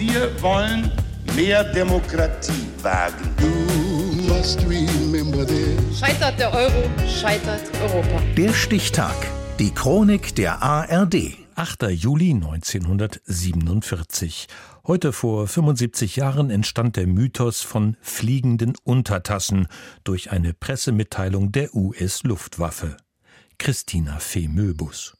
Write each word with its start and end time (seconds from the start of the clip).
Wir 0.00 0.32
wollen 0.40 0.90
mehr 1.36 1.62
Demokratie 1.62 2.66
wagen. 2.80 3.36
Scheitert 5.94 6.40
der 6.40 6.54
Euro, 6.54 6.88
scheitert 7.06 7.60
Europa. 7.82 8.22
Der 8.34 8.54
Stichtag. 8.54 9.14
Die 9.58 9.74
Chronik 9.74 10.34
der 10.36 10.62
ARD. 10.62 11.36
8. 11.54 11.82
Juli 11.90 12.30
1947. 12.30 14.46
Heute 14.86 15.12
vor 15.12 15.46
75 15.46 16.16
Jahren 16.16 16.48
entstand 16.48 16.96
der 16.96 17.06
Mythos 17.06 17.60
von 17.60 17.98
fliegenden 18.00 18.72
Untertassen 18.84 19.66
durch 20.02 20.30
eine 20.30 20.54
Pressemitteilung 20.54 21.52
der 21.52 21.74
US-Luftwaffe. 21.74 22.96
Christina 23.58 24.18
Fee 24.18 24.48
Möbus. 24.48 25.19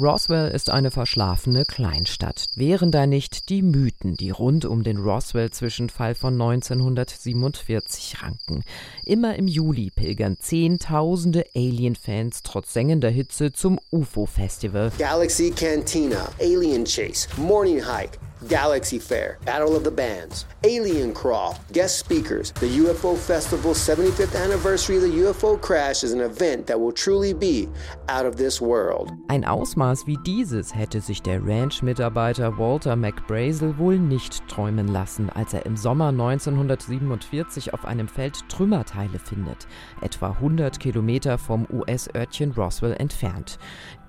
Roswell 0.00 0.50
ist 0.50 0.70
eine 0.70 0.90
verschlafene 0.90 1.66
Kleinstadt. 1.66 2.46
Wären 2.54 2.90
da 2.90 3.06
nicht 3.06 3.50
die 3.50 3.60
Mythen, 3.60 4.16
die 4.16 4.30
rund 4.30 4.64
um 4.64 4.82
den 4.82 4.96
Roswell-Zwischenfall 4.96 6.14
von 6.14 6.40
1947 6.40 8.22
ranken. 8.22 8.64
Immer 9.04 9.36
im 9.36 9.46
Juli 9.46 9.90
pilgern 9.94 10.38
Zehntausende 10.40 11.44
Alien-Fans 11.54 12.42
trotz 12.42 12.72
sengender 12.72 13.10
Hitze 13.10 13.52
zum 13.52 13.78
UFO-Festival. 13.90 14.90
Galaxy 14.98 15.50
Cantina, 15.50 16.28
Alien 16.40 16.84
Chase, 16.84 17.28
Morning 17.36 17.84
Hike. 17.84 18.18
Galaxy 18.48 18.98
Fair, 18.98 19.38
Battle 19.44 19.76
of 19.76 19.84
the 19.84 19.90
Bands, 19.90 20.46
Alien 20.64 21.12
Crawl, 21.12 21.58
guest 21.72 21.98
speakers. 21.98 22.52
The 22.52 22.66
UFO 22.66 23.16
Festival's 23.16 23.78
75th 23.78 24.34
anniversary 24.34 24.96
of 24.96 25.02
the 25.02 25.08
UFO 25.08 25.60
crash 25.60 26.02
is 26.02 26.12
an 26.12 26.20
event 26.20 26.66
that 26.66 26.80
will 26.80 26.92
truly 26.92 27.34
be 27.34 27.68
out 28.08 28.24
of 28.24 28.36
this 28.36 28.60
world. 28.60 29.12
Ein 29.28 29.44
Ausmaß 29.44 30.06
wie 30.06 30.16
dieses 30.24 30.74
hätte 30.74 31.00
sich 31.00 31.22
der 31.22 31.44
Ranch-Mitarbeiter 31.44 32.58
Walter 32.58 32.96
McBrazel 32.96 33.76
wohl 33.76 33.98
nicht 33.98 34.46
träumen 34.48 34.88
lassen, 34.88 35.28
als 35.30 35.52
er 35.52 35.66
im 35.66 35.76
Sommer 35.76 36.08
1947 36.08 37.74
auf 37.74 37.84
einem 37.84 38.08
Feld 38.08 38.48
Trümmerteile 38.48 39.18
findet, 39.18 39.66
etwa 40.00 40.30
100 40.30 40.80
Kilometer 40.80 41.36
vom 41.36 41.66
US-Örtchen 41.70 42.52
Roswell 42.52 42.94
entfernt. 42.94 43.58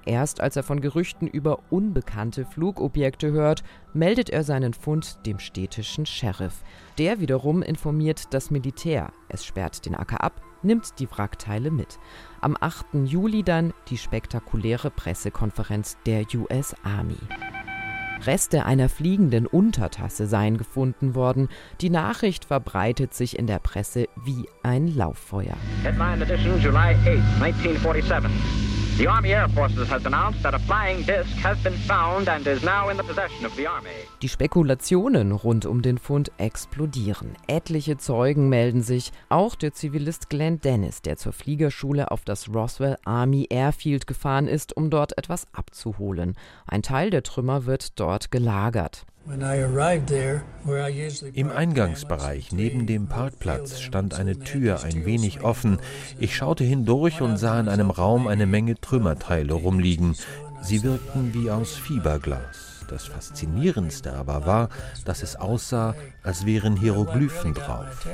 Erst 0.06 0.42
als 0.42 0.56
er 0.56 0.64
von 0.64 0.82
Gerüchten 0.82 1.28
über 1.28 1.60
unbekannte 1.70 2.46
Flugobjekte 2.46 3.32
hört, 3.32 3.64
meldet 3.94 4.30
er 4.30 4.44
seinen 4.44 4.74
Fund 4.74 5.26
dem 5.26 5.40
städtischen 5.40 6.06
Sheriff. 6.06 6.64
Der 6.98 7.20
wiederum 7.20 7.62
informiert 7.62 8.34
das 8.34 8.50
Militär. 8.50 9.12
Es 9.30 9.46
sperrt 9.46 9.86
den 9.86 9.96
Acker 9.96 10.24
ab, 10.24 10.42
nimmt 10.64 11.00
die 11.00 11.10
Wrackteile 11.10 11.72
mit. 11.72 12.00
Am 12.42 12.58
8. 12.60 13.06
Juli 13.06 13.44
dann 13.44 13.74
die 13.90 13.98
spektakuläre 13.98 14.90
Pressekonferenz 14.90 15.98
der 16.06 16.26
US 16.36 16.76
Army. 16.84 17.18
Reste 18.26 18.66
einer 18.66 18.88
fliegenden 18.88 19.48
Untertasse 19.48 20.28
seien 20.28 20.58
gefunden 20.58 21.16
worden. 21.16 21.50
Die 21.82 21.90
Nachricht 21.90 22.46
verbreitet 22.46 23.14
sich 23.16 23.38
in 23.38 23.48
der 23.48 23.60
Presse 23.60 24.08
wie 24.24 24.48
ein 24.62 24.96
Lauffeuer. 24.96 25.58
Headline 25.82 26.22
edition 26.22 26.60
July 26.62 26.96
8, 26.96 27.08
1947. 27.42 28.71
The 29.02 29.08
Army 29.08 29.30
Air 29.34 29.50
Forces 29.50 29.90
has 29.90 30.06
announced 30.06 30.44
that 30.44 30.54
a 30.54 30.60
flying 30.60 31.04
disc 31.08 31.36
has 31.42 31.58
been 31.64 31.74
found 31.88 32.30
and 32.30 32.46
is 32.46 32.62
now 32.62 32.90
in 32.90 32.98
the 32.98 33.04
possession 33.04 33.48
of 33.48 33.56
the 33.56 33.66
Army. 33.66 33.90
Die 34.22 34.28
Spekulationen 34.28 35.32
rund 35.32 35.66
um 35.66 35.82
den 35.82 35.98
Fund 35.98 36.32
explodieren. 36.38 37.36
Etliche 37.48 37.98
Zeugen 37.98 38.48
melden 38.48 38.84
sich, 38.84 39.12
auch 39.28 39.56
der 39.56 39.74
Zivilist 39.74 40.30
Glenn 40.30 40.60
Dennis, 40.60 41.02
der 41.02 41.18
zur 41.18 41.34
Fliegerschule 41.34 42.12
auf 42.12 42.26
das 42.26 42.54
Roswell 42.54 42.96
Army 43.04 43.48
Airfield 43.50 44.06
gefahren 44.06 44.48
ist, 44.48 44.78
um 44.78 44.92
dort 44.92 45.18
etwas 45.18 45.48
abzuholen. 45.52 46.36
Ein 46.68 46.84
Teil 46.84 47.10
der 47.10 47.24
Trümmer 47.24 47.66
wird 47.66 48.00
dort 48.00 48.30
gelagert. 48.30 49.08
Im 51.34 51.52
Eingangsbereich 51.52 52.52
neben 52.52 52.88
dem 52.88 53.08
Parkplatz 53.08 53.80
stand 53.80 54.16
eine 54.16 54.40
Tür 54.40 54.84
ein 54.84 55.06
wenig 55.06 55.44
offen. 55.44 55.78
Ich 56.20 56.36
schaute 56.36 56.64
hindurch 56.64 57.22
und 57.22 57.38
sah 57.38 57.60
in 57.60 57.70
einem 57.70 57.92
Raum 57.92 58.28
eine 58.28 58.48
Menge 58.48 58.76
Trümmerteile 58.80 59.54
rumliegen. 59.54 60.16
Sie 60.62 60.84
wirkten 60.84 61.34
wie 61.34 61.52
aus 61.52 61.76
Fiberglas. 61.76 62.71
Das 62.92 63.06
Faszinierendste 63.06 64.12
aber 64.12 64.46
war, 64.46 64.68
dass 65.06 65.24
es 65.24 65.38
aussah, 65.38 65.96
als 66.24 66.46
wären 66.46 66.76
Hieroglyphen 66.76 67.54
drauf. 67.54 68.06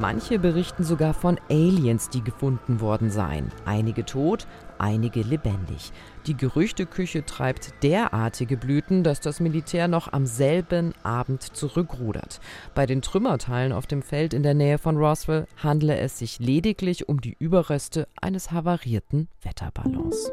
Manche 0.00 0.38
berichten 0.38 0.84
sogar 0.84 1.14
von 1.14 1.40
Aliens, 1.50 2.10
die 2.10 2.22
gefunden 2.22 2.80
worden 2.80 3.10
seien. 3.10 3.50
Einige 3.64 4.04
tot, 4.04 4.46
einige 4.78 5.22
lebendig. 5.22 5.90
Die 6.28 6.36
Gerüchteküche 6.36 7.26
treibt 7.26 7.82
derartige 7.82 8.56
Blüten, 8.56 9.02
dass 9.02 9.18
das 9.20 9.40
Militär 9.40 9.88
noch 9.88 10.12
am 10.12 10.26
selben 10.26 10.92
Abend 11.02 11.42
zurückrudert. 11.42 12.38
Bei 12.76 12.86
den 12.86 13.02
Trümmerteilen 13.02 13.72
auf 13.72 13.88
dem 13.88 14.02
Feld 14.02 14.32
in 14.32 14.44
der 14.44 14.54
Nähe 14.54 14.78
von 14.78 14.96
Roswell 14.96 15.46
handle 15.56 15.96
es 15.96 16.20
sich 16.20 16.38
lediglich 16.38 17.08
um 17.08 17.20
die 17.20 17.36
Überreste 17.40 18.06
eines 18.20 18.52
havarierten 18.52 19.26
Wetterballons. 19.42 20.30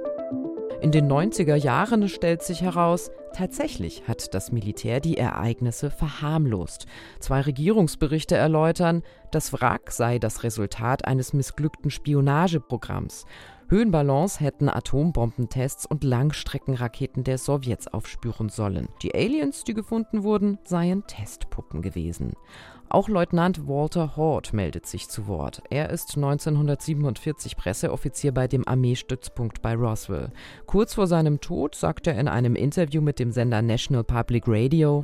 In 0.81 0.91
den 0.91 1.09
90er 1.09 1.55
Jahren 1.55 2.09
stellt 2.09 2.43
sich 2.43 2.61
heraus, 2.61 3.09
tatsächlich 3.33 4.03
hat 4.07 4.33
das 4.33 4.51
Militär 4.51 4.99
die 4.99 5.17
Ereignisse 5.17 5.89
verharmlost. 5.89 6.85
Zwei 7.19 7.41
Regierungsberichte 7.41 8.35
erläutern, 8.35 9.01
das 9.31 9.53
Wrack 9.53 9.91
sei 9.91 10.19
das 10.19 10.43
Resultat 10.43 11.05
eines 11.05 11.33
missglückten 11.33 11.91
Spionageprogramms. 11.91 13.25
Höhenballons 13.67 14.39
hätten 14.39 14.69
Atombombentests 14.69 15.87
und 15.87 16.03
Langstreckenraketen 16.03 17.23
der 17.23 17.39
Sowjets 17.39 17.87
aufspüren 17.87 18.49
sollen. 18.49 18.89
Die 19.01 19.15
Aliens, 19.15 19.63
die 19.63 19.73
gefunden 19.73 20.23
wurden, 20.23 20.59
seien 20.63 21.07
Testpuppen 21.07 21.81
gewesen. 21.81 22.33
Auch 22.89 23.09
Leutnant 23.09 23.67
Walter 23.67 24.15
Hort 24.15 24.53
meldet 24.53 24.85
sich 24.85 25.09
zu 25.09 25.27
Wort. 25.27 25.63
Er 25.71 25.89
ist 25.89 26.15
1947 26.15 27.57
Presseoffizier 27.57 28.31
bei 28.31 28.47
dem 28.47 28.67
Armeestützpunkt 28.67 29.63
bei 29.63 29.73
Roswell. 29.73 30.29
Kurz 30.67 30.93
vor 30.93 31.07
seinem 31.07 31.41
Tod 31.41 31.73
sagt 31.73 32.05
er 32.05 32.19
in 32.19 32.27
einem 32.27 32.55
Interview 32.55 33.01
mit 33.01 33.17
dem 33.17 33.31
Sender 33.31 33.63
National 33.63 34.03
Public 34.03 34.43
Radio, 34.47 35.03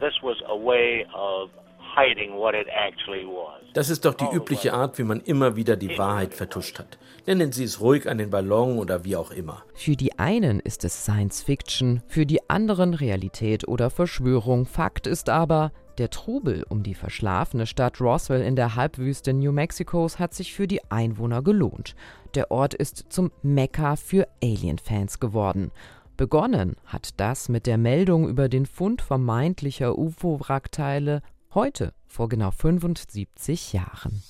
das 3.74 3.90
ist 3.90 4.06
doch 4.06 4.14
die 4.14 4.36
übliche 4.36 4.74
Art, 4.74 4.98
wie 4.98 5.04
man 5.04 5.22
immer 5.22 5.56
wieder 5.56 5.76
die 5.76 5.98
Wahrheit 5.98 6.34
vertuscht 6.34 6.80
hat. 6.80 6.98
Nennen 7.26 7.52
Sie 7.52 7.64
es 7.64 7.80
ruhig 7.82 8.10
einen 8.10 8.30
Ballon 8.30 8.80
oder 8.80 9.04
wie 9.06 9.16
auch 9.16 9.32
immer. 9.32 9.64
Für 9.74 9.96
die 9.96 10.18
einen 10.18 10.60
ist 10.60 10.84
es 10.84 11.04
Science 11.04 11.44
Fiction, 11.44 12.02
für 12.08 12.26
die 12.26 12.50
anderen 12.50 12.94
Realität 12.94 13.68
oder 13.68 13.90
Verschwörung. 13.90 14.66
Fakt 14.66 15.08
ist 15.08 15.30
aber, 15.30 15.72
der 15.98 16.10
Trubel 16.10 16.66
um 16.68 16.84
die 16.84 16.96
verschlafene 16.96 17.68
Stadt 17.68 18.02
Roswell 18.02 18.42
in 18.42 18.56
der 18.56 18.76
Halbwüste 18.76 19.34
New 19.34 19.52
Mexicos 19.52 20.20
hat 20.20 20.34
sich 20.34 20.54
für 20.54 20.68
die 20.68 20.82
Einwohner 20.90 21.42
gelohnt. 21.42 21.96
Der 22.34 22.50
Ort 22.50 22.74
ist 22.74 23.12
zum 23.12 23.32
Mekka 23.44 23.96
für 23.98 24.28
Alien-Fans 24.42 25.20
geworden. 25.20 25.72
Begonnen 26.18 26.76
hat 26.86 27.20
das 27.20 27.50
mit 27.50 27.66
der 27.66 27.78
Meldung 27.78 28.28
über 28.28 28.48
den 28.48 28.66
Fund 28.66 29.02
vermeintlicher 29.02 29.98
UFO-Wrackteile 29.98 31.22
Heute, 31.54 31.94
vor 32.08 32.30
genau 32.30 32.52
75 32.52 33.74
Jahren. 33.74 34.24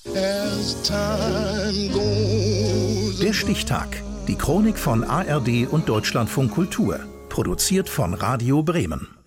Der 3.22 3.32
Stichtag. 3.32 4.02
Die 4.26 4.34
Chronik 4.34 4.76
von 4.76 5.04
ARD 5.04 5.68
und 5.70 5.88
Deutschlandfunk 5.88 6.50
Kultur. 6.50 6.98
Produziert 7.28 7.88
von 7.88 8.14
Radio 8.14 8.64
Bremen. 8.64 9.21